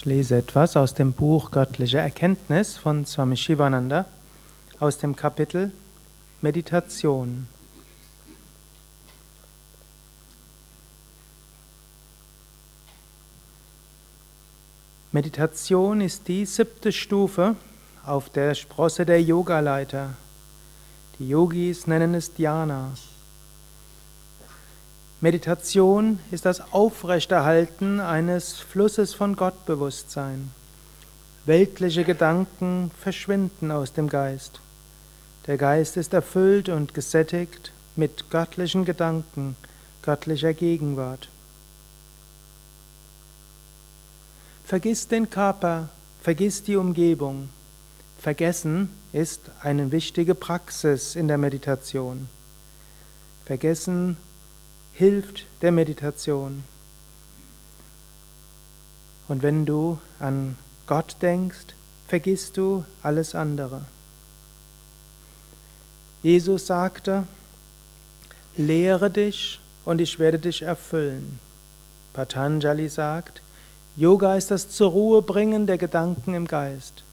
[0.00, 4.06] Ich lese etwas aus dem Buch Göttliche Erkenntnis von Swami Shivananda
[4.78, 5.72] aus dem Kapitel
[6.40, 7.46] Meditation.
[15.12, 17.56] Meditation ist die siebte Stufe
[18.06, 20.14] auf der Sprosse der Yogaleiter.
[21.18, 22.92] Die Yogis nennen es Dhyana.
[25.22, 30.50] Meditation ist das Aufrechterhalten eines Flusses von Gottbewusstsein.
[31.44, 34.60] Weltliche Gedanken verschwinden aus dem Geist.
[35.46, 39.56] Der Geist ist erfüllt und gesättigt mit göttlichen Gedanken,
[40.00, 41.28] göttlicher Gegenwart.
[44.64, 45.90] Vergiss den Körper,
[46.22, 47.50] vergiss die Umgebung.
[48.18, 52.28] Vergessen ist eine wichtige Praxis in der Meditation.
[53.44, 54.16] Vergessen
[55.00, 56.62] hilft der Meditation.
[59.28, 61.68] Und wenn du an Gott denkst,
[62.06, 63.80] vergisst du alles andere.
[66.22, 67.26] Jesus sagte,
[68.58, 71.38] lehre dich und ich werde dich erfüllen.
[72.12, 73.40] Patanjali sagt,
[73.96, 77.04] Yoga ist das zur Ruhe bringen der Gedanken im Geist.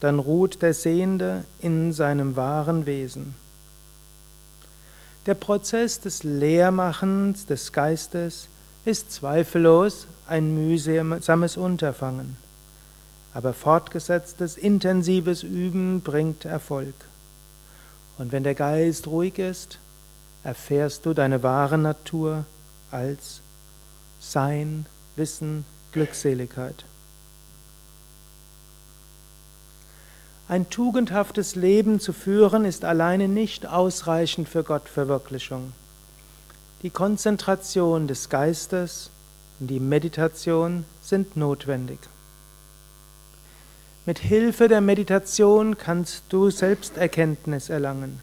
[0.00, 3.34] Dann ruht der Sehende in seinem wahren Wesen.
[5.26, 8.48] Der Prozess des Leermachens des Geistes
[8.84, 12.36] ist zweifellos ein mühsames Unterfangen,
[13.32, 16.94] aber fortgesetztes, intensives Üben bringt Erfolg.
[18.18, 19.78] Und wenn der Geist ruhig ist,
[20.42, 22.44] erfährst du deine wahre Natur
[22.90, 23.40] als
[24.20, 24.84] Sein,
[25.16, 26.84] Wissen, Glückseligkeit.
[30.54, 35.72] Ein tugendhaftes Leben zu führen ist alleine nicht ausreichend für Gottverwirklichung.
[36.84, 39.10] Die Konzentration des Geistes
[39.58, 41.98] und die Meditation sind notwendig.
[44.06, 48.22] Mit Hilfe der Meditation kannst du Selbsterkenntnis erlangen.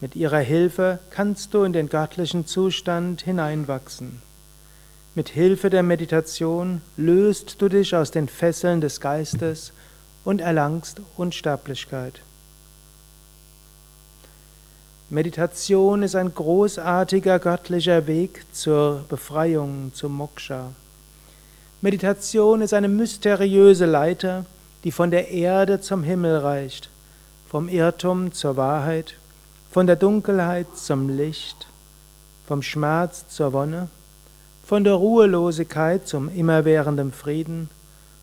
[0.00, 4.22] Mit ihrer Hilfe kannst du in den göttlichen Zustand hineinwachsen.
[5.16, 9.72] Mit Hilfe der Meditation löst du dich aus den Fesseln des Geistes
[10.24, 12.20] und erlangst Unsterblichkeit.
[15.08, 20.70] Meditation ist ein großartiger göttlicher Weg zur Befreiung, zum Moksha.
[21.80, 24.44] Meditation ist eine mysteriöse Leiter,
[24.84, 26.90] die von der Erde zum Himmel reicht,
[27.48, 29.14] vom Irrtum zur Wahrheit,
[29.70, 31.66] von der Dunkelheit zum Licht,
[32.46, 33.88] vom Schmerz zur Wonne,
[34.64, 37.68] von der Ruhelosigkeit zum immerwährenden Frieden,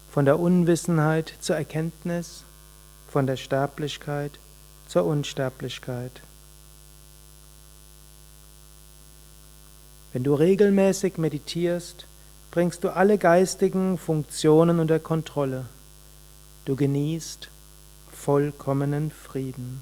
[0.10, 2.44] von der Unwissenheit zur Erkenntnis,
[3.08, 4.32] von der Sterblichkeit
[4.88, 6.22] zur Unsterblichkeit.
[10.14, 12.08] Wenn du regelmäßig meditierst,
[12.52, 15.66] bringst du alle geistigen Funktionen unter Kontrolle.
[16.66, 17.50] Du genießt
[18.12, 19.82] vollkommenen Frieden.